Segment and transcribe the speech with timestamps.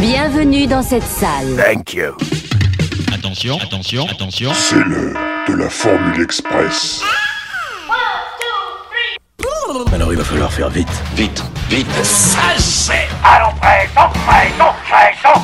[0.00, 1.56] Bienvenue dans cette salle.
[1.56, 2.14] Thank you.
[3.14, 4.52] Attention, attention, attention.
[4.52, 5.14] C'est l'heure
[5.48, 7.00] de la Formule Express.
[9.94, 10.86] Alors il va falloir faire vite.
[11.14, 11.90] Vite, vite.
[12.04, 15.42] Ça c'est Allons, pression, pression, pression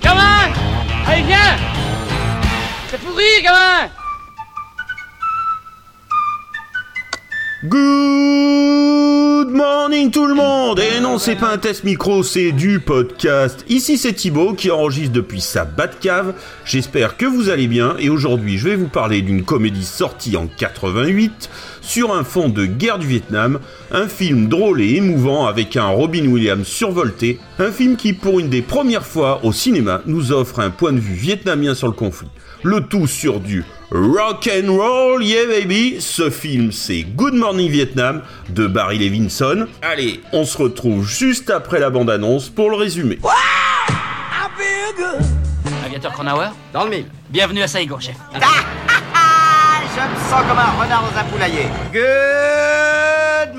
[0.00, 0.52] Gamin
[1.08, 1.56] Allez, viens
[2.88, 3.90] C'est pourri, gamin
[7.68, 13.64] Good morning tout le monde Et non, c'est pas un test micro, c'est du podcast.
[13.68, 16.34] Ici c'est Thibaut qui enregistre depuis sa Batcave.
[16.64, 20.46] J'espère que vous allez bien et aujourd'hui je vais vous parler d'une comédie sortie en
[20.46, 21.50] 88
[21.80, 23.58] sur un fond de guerre du Vietnam,
[23.90, 28.48] un film drôle et émouvant avec un Robin Williams survolté, un film qui pour une
[28.48, 32.28] des premières fois au cinéma nous offre un point de vue vietnamien sur le conflit.
[32.62, 36.00] Le tout sur du rock and roll, yeah baby.
[36.00, 39.66] Ce film c'est Good Morning Vietnam de Barry Levinson.
[39.82, 43.18] Allez, on se retrouve juste après la bande-annonce pour le résumé.
[45.84, 47.06] Aviateur Cronauer Dans le mille.
[47.30, 48.16] Bienvenue à Saigon, chef.
[48.34, 48.40] Je
[50.00, 51.66] me sens comme un renard dans un poulailler.
[51.92, 52.55] Good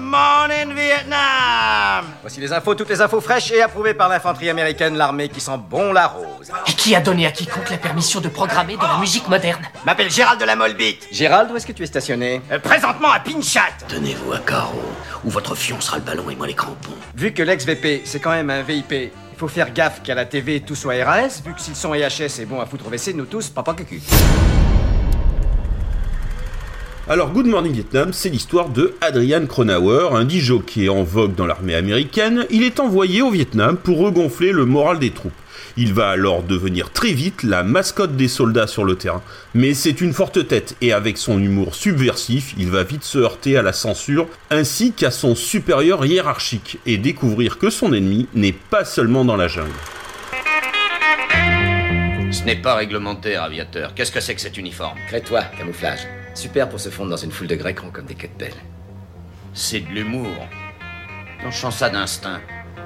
[0.08, 5.30] morning Vietnam Voici les infos, toutes les infos fraîches et approuvées par l'infanterie américaine, l'armée
[5.30, 6.52] qui sent bon la rose.
[6.68, 9.62] Et qui a donné à quiconque la permission de programmer de la musique moderne?
[9.86, 11.08] M'appelle Gérald de la Molbite.
[11.12, 12.42] Gérald, où est-ce que tu es stationné?
[12.52, 13.62] Euh, Présentement à Pinchat.
[13.88, 14.82] Tenez-vous à carreau,
[15.24, 16.92] ou votre fion sera le ballon et moi les crampons.
[17.16, 20.62] Vu que l'ex-VP, c'est quand même un VIP, il faut faire gaffe qu'à la TV
[20.62, 23.26] tout soit RAS, vu que s'ils sont EHS et bon à foutre au WC, nous
[23.26, 24.02] tous, papa cucu.
[27.10, 31.74] Alors Good Morning Vietnam, c'est l'histoire de Adrian Cronauer, un disjockey en vogue dans l'armée
[31.74, 32.46] américaine.
[32.50, 35.32] Il est envoyé au Vietnam pour regonfler le moral des troupes.
[35.78, 39.24] Il va alors devenir très vite la mascotte des soldats sur le terrain.
[39.54, 43.56] Mais c'est une forte tête et avec son humour subversif, il va vite se heurter
[43.56, 48.84] à la censure ainsi qu'à son supérieur hiérarchique et découvrir que son ennemi n'est pas
[48.84, 49.72] seulement dans la jungle.
[52.34, 53.94] Ce n'est pas réglementaire, aviateur.
[53.96, 54.98] Qu'est-ce que c'est que cet uniforme?
[55.08, 56.02] Crée-toi, camouflage.
[56.38, 58.54] Super pour se fondre dans une foule de grecs ronds comme des queues de pelle.
[59.56, 60.38] C'est de l'humour.
[61.44, 62.42] On chante ça d'instinct.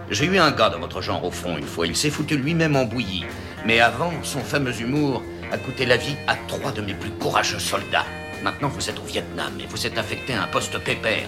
[0.09, 1.85] J'ai eu un gars dans votre genre au front une fois.
[1.85, 3.25] Il s'est foutu lui-même en bouillie.
[3.66, 7.59] Mais avant, son fameux humour a coûté la vie à trois de mes plus courageux
[7.59, 8.06] soldats.
[8.41, 11.28] Maintenant, vous êtes au Vietnam et vous êtes affecté à un poste pépère.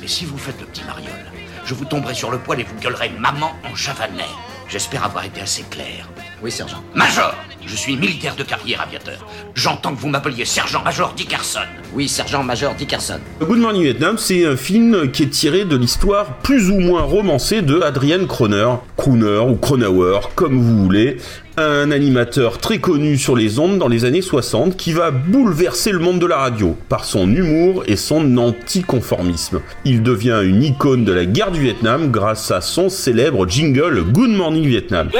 [0.00, 1.30] Mais si vous faites le petit mariole,
[1.64, 4.24] je vous tomberai sur le poil et vous gueulerez maman en javanais.
[4.68, 6.08] J'espère avoir été assez clair.
[6.42, 6.82] Oui, sergent.
[6.94, 7.34] Major
[7.66, 9.26] Je suis militaire de carrière, aviateur.
[9.54, 11.60] J'entends que vous m'appeliez sergent-major Dickerson.
[11.92, 13.18] Oui, sergent-major Dickerson.
[13.42, 17.60] Good Morning Vietnam, c'est un film qui est tiré de l'histoire plus ou moins romancée
[17.60, 21.18] de Adrian Croner, Crooner ou Cronauer, comme vous voulez,
[21.58, 25.98] un animateur très connu sur les ondes dans les années 60 qui va bouleverser le
[25.98, 29.60] monde de la radio par son humour et son anticonformisme.
[29.84, 34.30] Il devient une icône de la guerre du Vietnam grâce à son célèbre jingle Good
[34.30, 35.10] Morning Vietnam.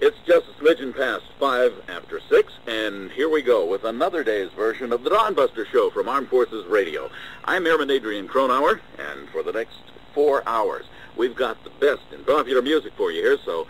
[0.00, 4.52] It's just a smidgen past five after six, and here we go with another day's
[4.52, 7.10] version of the Dawn Buster Show from Armed Forces Radio.
[7.46, 9.78] I'm Airman Adrian Cronauer, and for the next
[10.14, 10.84] four hours,
[11.16, 13.66] we've got the best in popular music for you here, so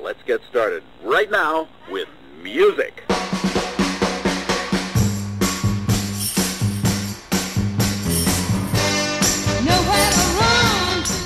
[0.00, 2.06] let's get started right now with
[2.40, 3.02] music.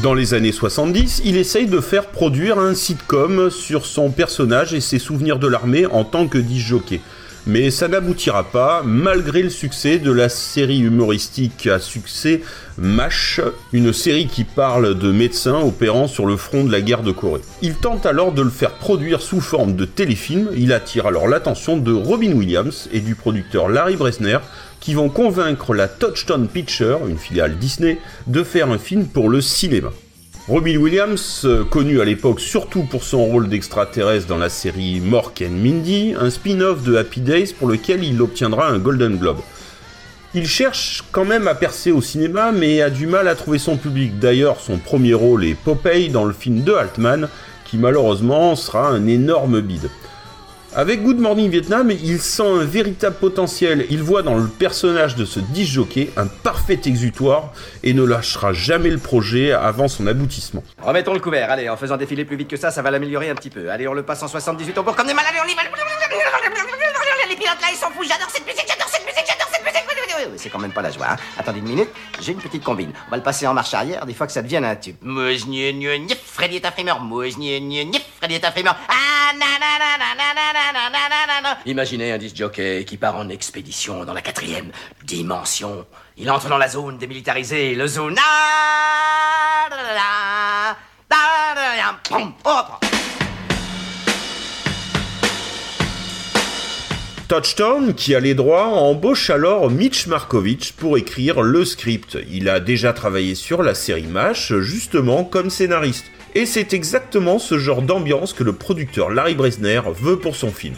[0.07, 4.81] Dans les années 70, il essaye de faire produire un sitcom sur son personnage et
[4.81, 7.01] ses souvenirs de l'armée en tant que disjockey.
[7.49, 12.41] Mais ça n'aboutira pas, malgré le succès de la série humoristique à succès
[12.77, 13.41] MASH,
[13.73, 17.43] une série qui parle de médecins opérant sur le front de la guerre de Corée.
[17.63, 21.77] Il tente alors de le faire produire sous forme de téléfilm, il attire alors l'attention
[21.77, 24.39] de Robin Williams et du producteur Larry Bresner,
[24.81, 29.41] qui vont convaincre la Touchstone Pictures, une filiale Disney, de faire un film pour le
[29.41, 29.91] cinéma.
[30.49, 35.43] Robin Williams, euh, connu à l'époque surtout pour son rôle d'extraterrestre dans la série Mork
[35.45, 39.41] and Mindy, un spin-off de Happy Days pour lequel il obtiendra un Golden Globe.
[40.35, 43.77] Il cherche quand même à percer au cinéma, mais a du mal à trouver son
[43.77, 44.21] public.
[44.21, 47.29] D'ailleurs, son premier rôle est Popeye dans le film de Altman,
[47.65, 49.91] qui malheureusement sera un énorme bide.
[50.79, 53.87] Avec Good Morning Vietnam, il sent un véritable potentiel.
[53.89, 58.91] Il voit dans le personnage de ce disjockey un parfait exutoire et ne lâchera jamais
[58.91, 60.63] le projet avant son aboutissement.
[60.83, 63.35] Remettons le couvert, allez, en faisant défiler plus vite que ça, ça va l'améliorer un
[63.35, 63.71] petit peu.
[63.71, 65.63] Allez, on le passe en 78 au bord comme des malades, on y va.
[67.27, 69.46] Les pilotes là, ils s'en foutent, j'adore cette musique, j'adore cette musique, j'adore
[70.37, 71.17] C'est quand même pas la joie, hein.
[71.39, 71.89] Attendez une minute,
[72.21, 72.93] j'ai une petite combine.
[73.09, 74.97] On va le passer en marche arrière, des fois que ça devienne un tube.
[76.33, 77.01] Freddy est un frimeur,
[78.19, 78.77] Freddy est un.
[78.89, 79.33] Ah,
[81.67, 84.71] Imaginez un disc jockey qui part en expédition dans la quatrième
[85.05, 85.87] dimension.
[86.17, 88.17] Il entre dans la zone démilitarisée, le zone.
[97.29, 102.17] Touchdown, qui a les droits, embauche alors Mitch Markovich pour écrire le script.
[102.31, 106.07] Il a déjà travaillé sur la série MASH, justement comme scénariste.
[106.37, 110.77] Et c'est exactement ce genre d'ambiance que le producteur Larry Bresner veut pour son film.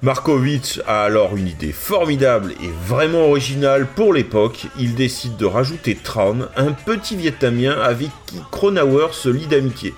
[0.00, 4.66] Markovitch a alors une idée formidable et vraiment originale pour l'époque.
[4.78, 9.94] Il décide de rajouter Tran, un petit Vietnamien avec qui Cronauer se lie d'amitié.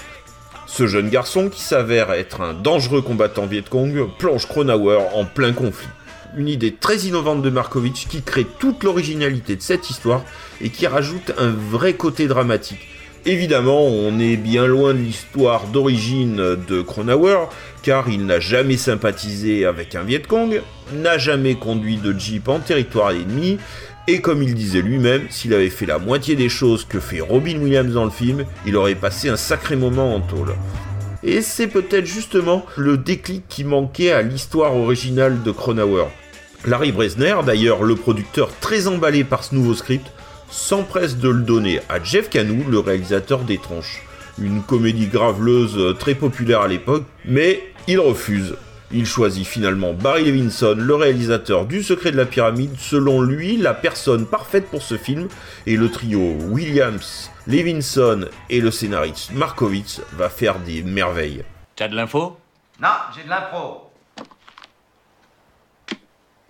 [0.72, 5.88] Ce jeune garçon, qui s'avère être un dangereux combattant Vietcong, plonge Cronauer en plein conflit.
[6.36, 10.22] Une idée très innovante de Markovitch qui crée toute l'originalité de cette histoire
[10.60, 12.86] et qui rajoute un vrai côté dramatique.
[13.26, 17.48] Évidemment, on est bien loin de l'histoire d'origine de Cronauer,
[17.82, 20.62] car il n'a jamais sympathisé avec un Vietcong,
[20.94, 23.58] n'a jamais conduit de jeep en territoire ennemi,
[24.06, 27.58] et comme il disait lui-même, s'il avait fait la moitié des choses que fait Robin
[27.60, 30.54] Williams dans le film, il aurait passé un sacré moment en tôle.
[31.22, 36.06] Et c'est peut-être justement le déclic qui manquait à l'histoire originale de Cronauer.
[36.66, 40.06] Larry Bresner, d'ailleurs le producteur très emballé par ce nouveau script,
[40.50, 44.02] s'empresse de le donner à Jeff Canou, le réalisateur des Tronches.
[44.38, 48.54] Une comédie graveleuse très populaire à l'époque, mais il refuse.
[48.92, 53.72] Il choisit finalement Barry Levinson, le réalisateur du Secret de la Pyramide, selon lui la
[53.72, 55.28] personne parfaite pour ce film,
[55.66, 61.44] et le trio Williams, Levinson et le scénariste Markovitz va faire des merveilles.
[61.76, 62.36] T'as de l'info?
[62.82, 63.92] Non, j'ai de l'impro.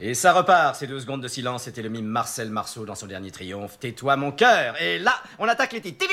[0.03, 3.07] Et ça repart, ces deux secondes de silence, c'était le mime Marcel Marceau dans son
[3.07, 3.79] dernier triomphe.
[3.79, 6.07] Tais-toi mon cœur Et là, on attaque les titres.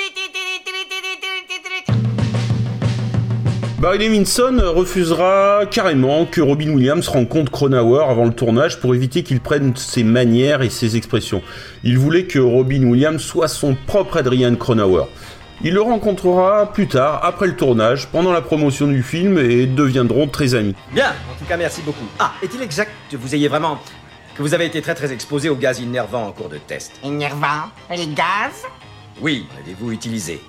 [3.80, 9.40] Barry Levinson refusera carrément que Robin Williams rencontre Cronauer avant le tournage pour éviter qu'il
[9.40, 11.44] prenne ses manières et ses expressions.
[11.84, 15.04] Il voulait que Robin Williams soit son propre Adrian Cronauer.
[15.64, 20.28] Il le rencontrera plus tard, après le tournage, pendant la promotion du film, et deviendront
[20.28, 20.74] très amis.
[20.92, 22.06] Bien, en tout cas, merci beaucoup.
[22.18, 23.80] Ah, est-il exact que vous ayez vraiment.
[24.36, 26.94] que vous avez été très très exposé au gaz innervant en cours de test?
[27.04, 28.66] Énervant Les gaz?
[29.22, 30.42] Oui, l'avez-vous utilisé?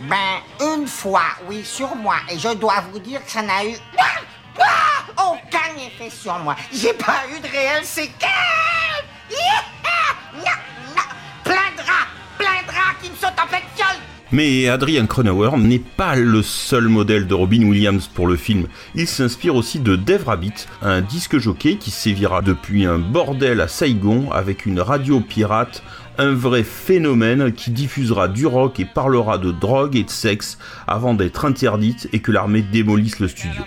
[0.00, 2.16] Ben, une fois, oui, sur moi.
[2.30, 3.74] Et je dois vous dire que ça n'a eu.
[5.16, 6.54] Aucun effet sur moi.
[6.72, 8.28] J'ai pas eu de réel séquelles.
[9.30, 9.57] Non,
[14.30, 18.66] Mais Adrian Cronauer n'est pas le seul modèle de Robin Williams pour le film.
[18.94, 23.68] Il s'inspire aussi de Dave Rabbit, un disque jockey qui sévira depuis un bordel à
[23.68, 25.82] Saigon avec une radio pirate,
[26.18, 31.14] un vrai phénomène qui diffusera du rock et parlera de drogue et de sexe avant
[31.14, 33.62] d'être interdite et que l'armée démolisse le studio.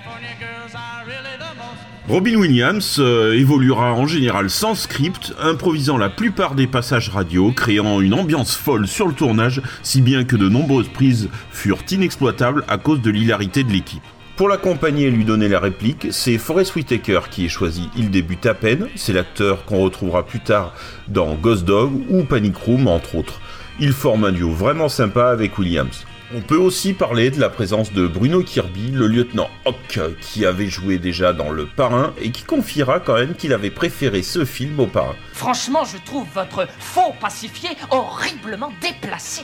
[2.11, 8.01] Robin Williams euh, évoluera en général sans script, improvisant la plupart des passages radio, créant
[8.01, 12.77] une ambiance folle sur le tournage, si bien que de nombreuses prises furent inexploitables à
[12.77, 14.03] cause de l'hilarité de l'équipe.
[14.35, 17.87] Pour l'accompagner et lui donner la réplique, c'est Forrest Whitaker qui est choisi.
[17.95, 20.73] Il débute à peine, c'est l'acteur qu'on retrouvera plus tard
[21.07, 23.39] dans Ghost Dog ou Panic Room entre autres.
[23.79, 26.05] Il forme un duo vraiment sympa avec Williams.
[26.33, 30.67] On peut aussi parler de la présence de Bruno Kirby, le lieutenant Hawk, qui avait
[30.67, 34.79] joué déjà dans Le Parrain et qui confiera quand même qu'il avait préféré ce film
[34.79, 35.15] au Parrain.
[35.33, 39.41] Franchement, je trouve votre faux pacifié horriblement déplacé.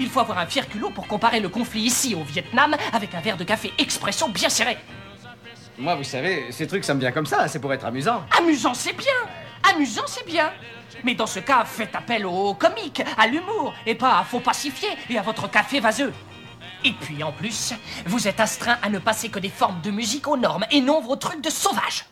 [0.00, 3.20] Il faut avoir un fier culot pour comparer le conflit ici au Vietnam avec un
[3.20, 4.78] verre de café expression bien serré.
[5.78, 8.24] Moi, vous savez, ces trucs, ça me vient comme ça, c'est pour être amusant.
[8.38, 9.70] Amusant, c'est bien.
[9.70, 10.50] Amusant, c'est bien.
[11.04, 14.88] Mais dans ce cas, faites appel au comique, à l'humour, et pas à faux pacifié
[15.10, 16.12] et à votre café vaseux.
[16.84, 17.74] Et puis en plus,
[18.06, 21.00] vous êtes astreint à ne passer que des formes de musique aux normes et non
[21.00, 22.06] vos trucs de sauvage.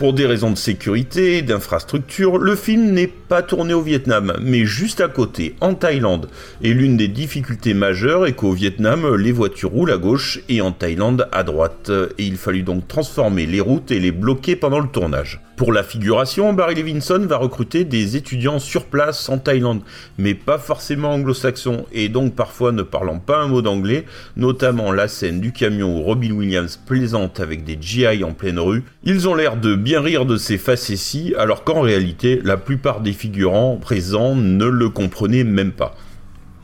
[0.00, 5.02] Pour des raisons de sécurité d'infrastructure, le film n'est pas tourné au Vietnam, mais juste
[5.02, 6.30] à côté, en Thaïlande.
[6.62, 10.72] Et l'une des difficultés majeures est qu'au Vietnam, les voitures roulent à gauche et en
[10.72, 11.90] Thaïlande à droite.
[12.16, 15.42] Et il fallut donc transformer les routes et les bloquer pendant le tournage.
[15.60, 19.82] Pour la figuration, Barry Levinson va recruter des étudiants sur place en Thaïlande,
[20.16, 24.06] mais pas forcément anglo-saxons, et donc parfois ne parlant pas un mot d'anglais,
[24.38, 28.84] notamment la scène du camion où Robin Williams plaisante avec des GI en pleine rue.
[29.04, 33.12] Ils ont l'air de bien rire de ces facéties, alors qu'en réalité, la plupart des
[33.12, 35.94] figurants présents ne le comprenaient même pas.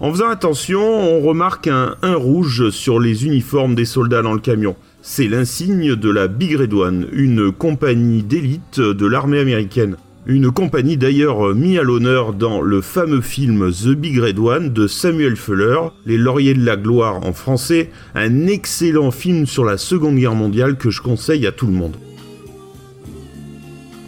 [0.00, 4.40] En faisant attention, on remarque un 1 rouge sur les uniformes des soldats dans le
[4.40, 4.74] camion.
[5.08, 9.96] C'est l'insigne de la Big Red One, une compagnie d'élite de l'armée américaine.
[10.26, 14.88] Une compagnie d'ailleurs mis à l'honneur dans le fameux film The Big Red One de
[14.88, 20.16] Samuel Fuller, Les Lauriers de la Gloire en français, un excellent film sur la Seconde
[20.16, 21.96] Guerre mondiale que je conseille à tout le monde.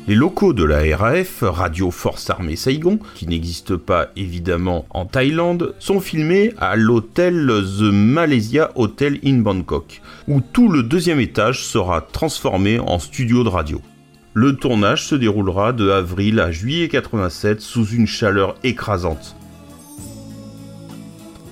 [0.09, 5.75] Les locaux de la RAF, Radio Force Armée Saigon, qui n'existe pas évidemment en Thaïlande,
[5.81, 12.01] sont filmés à l'hôtel The Malaysia Hotel in Bangkok, où tout le deuxième étage sera
[12.01, 13.83] transformé en studio de radio.
[14.33, 19.37] Le tournage se déroulera de avril à juillet 87 sous une chaleur écrasante.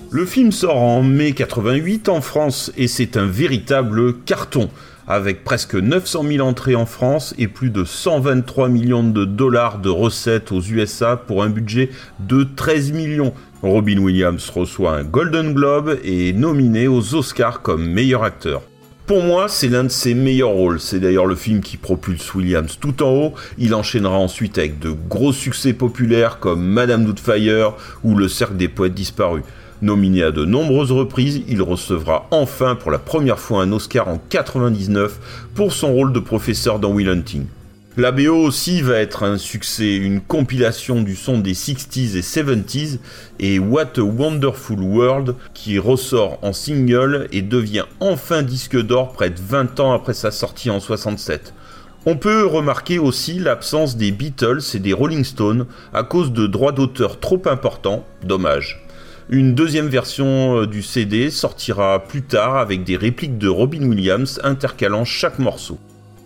[0.09, 4.71] Le film sort en mai 88 en France et c'est un véritable carton
[5.07, 9.89] avec presque 900 000 entrées en France et plus de 123 millions de dollars de
[9.89, 13.33] recettes aux USA pour un budget de 13 millions.
[13.61, 18.61] Robin Williams reçoit un Golden Globe et est nominé aux Oscars comme meilleur acteur.
[19.07, 20.81] Pour moi, c'est l'un de ses meilleurs rôles.
[20.81, 23.33] C'est d'ailleurs le film qui propulse Williams tout en haut.
[23.57, 28.67] Il enchaînera ensuite avec de gros succès populaires comme Madame Doubtfire ou Le Cercle des
[28.67, 29.43] Poètes Disparus.
[29.81, 34.17] Nominé à de nombreuses reprises, il recevra enfin pour la première fois un Oscar en
[34.17, 37.45] 99 pour son rôle de professeur dans Will Hunting.
[37.95, 42.99] La BO aussi va être un succès, une compilation du son des 60s et 70s
[43.39, 49.29] et What a Wonderful World qui ressort en single et devient enfin disque d'or près
[49.29, 51.53] de 20 ans après sa sortie en 67.
[52.07, 56.71] On peut remarquer aussi l'absence des Beatles et des Rolling Stones à cause de droits
[56.71, 58.86] d'auteur trop importants, dommage.
[59.29, 64.39] Une deuxième version euh, du CD sortira plus tard avec des répliques de Robin Williams
[64.41, 65.77] intercalant chaque morceau.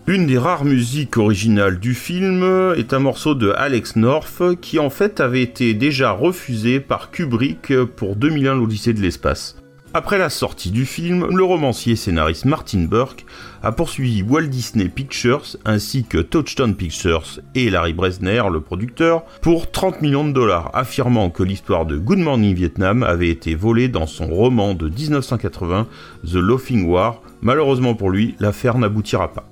[0.06, 2.44] Une des rares musiques originales du film
[2.76, 7.74] est un morceau de Alex North qui en fait avait été déjà refusé par Kubrick
[7.96, 9.61] pour 2001 l'Odyssée de l'espace.
[9.94, 13.26] Après la sortie du film, le romancier scénariste Martin Burke
[13.62, 19.70] a poursuivi Walt Disney Pictures ainsi que Touchstone Pictures et Larry Bresner, le producteur, pour
[19.70, 24.08] 30 millions de dollars, affirmant que l'histoire de Good Morning Vietnam avait été volée dans
[24.08, 25.88] son roman de 1980,
[26.26, 27.22] The Laughing War.
[27.42, 29.51] Malheureusement pour lui, l'affaire n'aboutira pas.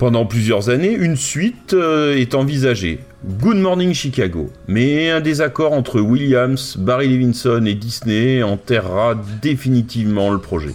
[0.00, 6.00] Pendant plusieurs années, une suite euh, est envisagée, Good Morning Chicago, mais un désaccord entre
[6.00, 10.70] Williams, Barry Levinson et Disney enterrera définitivement le projet.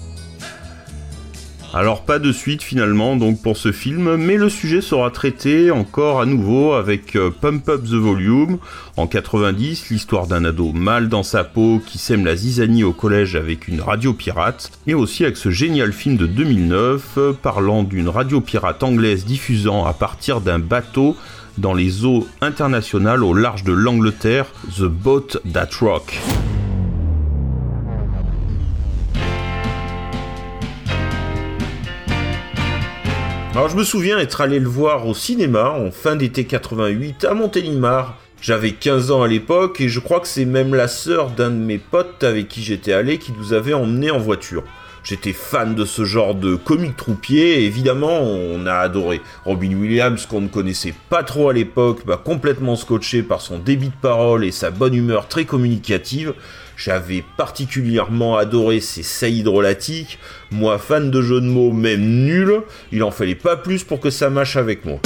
[1.77, 6.22] Alors pas de suite finalement donc pour ce film, mais le sujet sera traité encore
[6.22, 8.60] à nouveau avec euh, Pump Up the Volume
[8.96, 13.36] en 90, l'histoire d'un ado mal dans sa peau qui sème la zizanie au collège
[13.36, 18.08] avec une radio pirate, et aussi avec ce génial film de 2009 euh, parlant d'une
[18.08, 21.17] radio pirate anglaise diffusant à partir d'un bateau
[21.58, 24.46] dans les eaux internationales au large de l'Angleterre,
[24.77, 26.22] The Boat That Rock.
[33.55, 37.33] Alors je me souviens être allé le voir au cinéma en fin d'été 88 à
[37.33, 38.17] Montélimar.
[38.41, 41.55] J'avais 15 ans à l'époque et je crois que c'est même la sœur d'un de
[41.55, 44.65] mes potes avec qui j'étais allé qui nous avait emmenés en voiture.
[45.05, 49.21] J'étais fan de ce genre de comique troupier et évidemment on a adoré.
[49.45, 54.01] Robin Williams qu'on ne connaissait pas trop à l'époque complètement scotché par son débit de
[54.01, 56.33] parole et sa bonne humeur très communicative.
[56.77, 60.20] J'avais particulièrement adoré ses saillies drôlatiques.
[60.51, 64.10] Moi, fan de jeux de mots, même nul, il en fallait pas plus pour que
[64.10, 65.00] ça mâche avec moi.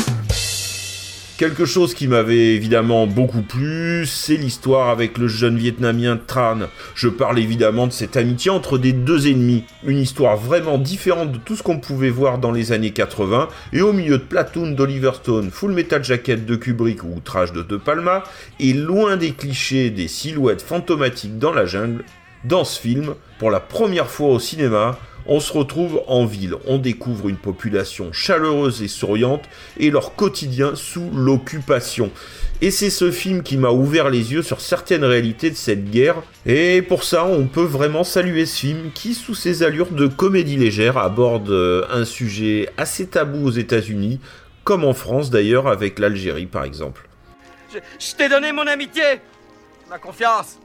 [1.39, 6.67] Quelque chose qui m'avait évidemment beaucoup plu, c'est l'histoire avec le jeune vietnamien Tran.
[6.95, 9.63] Je parle évidemment de cette amitié entre des deux ennemis.
[9.85, 13.81] Une histoire vraiment différente de tout ce qu'on pouvait voir dans les années 80, et
[13.81, 17.77] au milieu de Platoon d'Oliver Stone, Full Metal Jacket de Kubrick ou Trash de De
[17.77, 18.25] Palma,
[18.59, 22.03] et loin des clichés des silhouettes fantomatiques dans la jungle,
[22.43, 26.79] dans ce film, pour la première fois au cinéma, on se retrouve en ville, on
[26.79, 29.43] découvre une population chaleureuse et souriante
[29.77, 32.11] et leur quotidien sous l'occupation.
[32.61, 36.15] Et c'est ce film qui m'a ouvert les yeux sur certaines réalités de cette guerre.
[36.45, 40.57] Et pour ça, on peut vraiment saluer ce film qui, sous ses allures de comédie
[40.57, 44.19] légère, aborde euh, un sujet assez tabou aux États-Unis,
[44.65, 47.07] comme en France d'ailleurs avec l'Algérie par exemple.
[47.71, 49.21] Je, t'ai donné mon amitié,
[49.89, 50.57] ma confiance.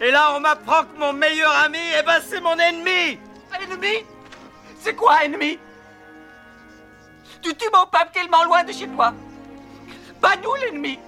[0.00, 3.18] Et là, on m'apprend que mon meilleur ami, eh ben, c'est mon ennemi.
[3.62, 4.04] Ennemi?
[4.80, 5.58] C'est quoi, ennemi?
[7.42, 9.12] Tu tues mon peuple tellement loin de chez toi?
[10.20, 10.98] Pas nous, l'ennemi.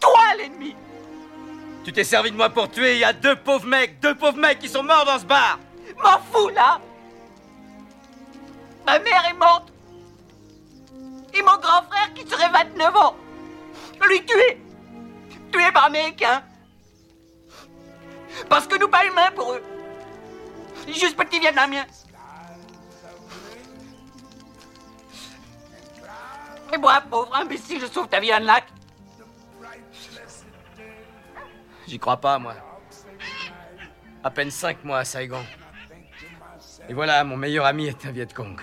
[0.00, 0.74] Toi, l'ennemi.
[1.84, 2.94] Tu t'es servi de moi pour tuer.
[2.94, 5.58] Il y a deux pauvres mecs, deux pauvres mecs qui sont morts dans ce bar.
[6.02, 6.80] M'en fous, là.
[8.86, 9.72] Ma mère est morte.
[11.34, 13.16] Et mon grand frère, qui serait 29 ans,
[14.08, 14.60] lui tué.
[15.52, 16.42] Tué par Américains.
[18.48, 19.62] Parce que nous pas humains pour eux.
[20.86, 21.84] Juste petit vietnamien.
[26.72, 28.64] Et moi, pauvre imbécile, je sauve ta vie à un lac.
[31.86, 32.54] J'y crois pas, moi.
[34.24, 35.44] À peine cinq mois à Saigon.
[36.88, 38.60] Et voilà, mon meilleur ami est un Viet Cong.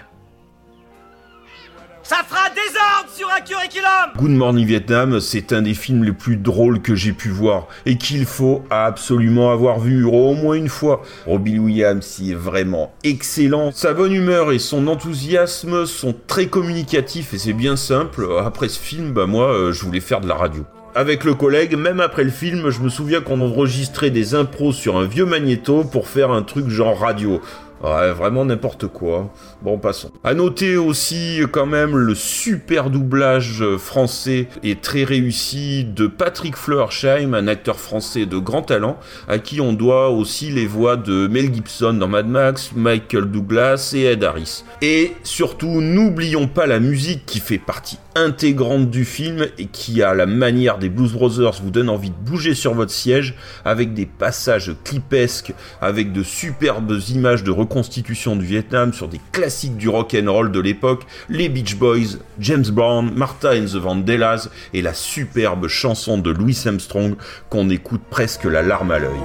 [2.14, 6.38] Ça fera désordre sur un curriculum Good Morning Vietnam, c'est un des films les plus
[6.38, 11.02] drôles que j'ai pu voir et qu'il faut absolument avoir vu au moins une fois.
[11.26, 13.72] Robbie Williams y est vraiment excellent.
[13.72, 18.28] Sa bonne humeur et son enthousiasme sont très communicatifs et c'est bien simple.
[18.46, 20.68] Après ce film, bah moi, euh, je voulais faire de la radio.
[20.94, 24.98] Avec le collègue, même après le film, je me souviens qu'on enregistrait des impros sur
[24.98, 27.42] un vieux magnéto pour faire un truc genre radio.
[27.84, 29.30] Ouais, vraiment n'importe quoi.
[29.62, 30.10] Bon, passons.
[30.24, 37.34] À noter aussi quand même le super doublage français et très réussi de Patrick Fleursheim,
[37.34, 38.98] un acteur français de grand talent,
[39.28, 43.92] à qui on doit aussi les voix de Mel Gibson dans Mad Max, Michael Douglas
[43.94, 44.64] et Ed Harris.
[44.82, 50.14] Et surtout, n'oublions pas la musique qui fait partie intégrante du film et qui, à
[50.14, 53.36] la manière des Blues Brothers, vous donne envie de bouger sur votre siège
[53.66, 59.78] avec des passages clipesques, avec de superbes images de reconstitution du Vietnam sur des classiques
[59.78, 64.48] du rock and roll de l'époque, les Beach Boys, James Brown, Martha and the Vandellas
[64.74, 67.16] et la superbe chanson de Louis Armstrong
[67.50, 69.20] qu'on écoute presque la larme à l'œil.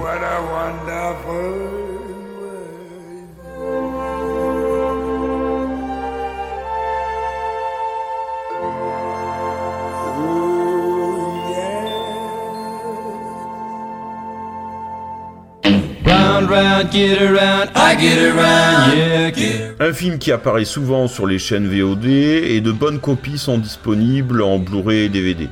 [19.79, 24.41] Un film qui apparaît souvent sur les chaînes VOD et de bonnes copies sont disponibles
[24.41, 25.49] en Blu-ray et DVD.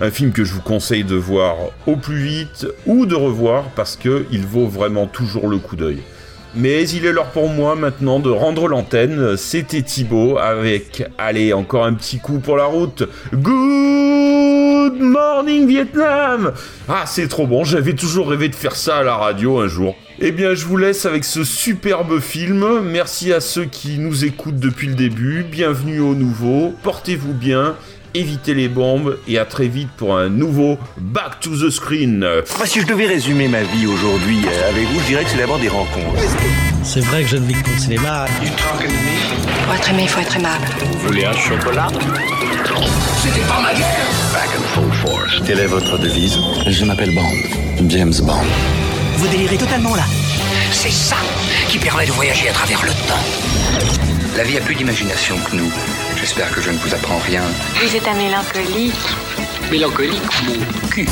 [0.00, 3.96] Un film que je vous conseille de voir au plus vite ou de revoir parce
[3.96, 5.98] que il vaut vraiment toujours le coup d'œil.
[6.54, 9.36] Mais il est l'heure pour moi maintenant de rendre l'antenne.
[9.36, 13.04] C'était Thibaut avec, allez, encore un petit coup pour la route.
[15.00, 16.52] Morning Vietnam
[16.88, 19.96] Ah, c'est trop bon, j'avais toujours rêvé de faire ça à la radio un jour.
[20.20, 22.80] Eh bien, je vous laisse avec ce superbe film.
[22.80, 25.44] Merci à ceux qui nous écoutent depuis le début.
[25.48, 26.74] Bienvenue aux nouveaux.
[26.82, 27.76] Portez-vous bien.
[28.14, 32.20] Évitez les bombes et à très vite pour un nouveau Back to the Screen.
[32.20, 35.36] Moi, si je devais résumer ma vie aujourd'hui euh, avec vous, je dirais que c'est
[35.36, 36.20] d'abord des rencontres.
[36.82, 38.26] C'est vrai que je ne vis que le cinéma.
[39.64, 40.64] Pour être aimé, il faut être aimable.
[40.80, 41.88] Vous voulez un chocolat?
[43.22, 45.42] C'était pas ma guerre Back and full force.
[45.46, 46.38] Quelle est votre devise?
[46.66, 47.88] Je m'appelle Bond.
[47.88, 48.44] James Bond.
[49.16, 50.04] Vous délirez totalement là.
[50.72, 51.16] C'est ça
[51.68, 53.86] qui permet de voyager à travers le temps.
[54.36, 55.72] La vie a plus d'imagination que nous.
[56.20, 57.42] J'espère que je ne vous apprends rien.
[57.80, 58.92] Vous êtes un mélancolique.
[59.70, 61.06] Mélancolique, mon cul.